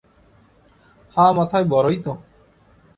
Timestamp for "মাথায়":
1.33-1.65